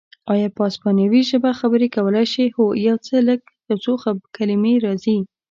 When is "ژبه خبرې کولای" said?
1.29-2.25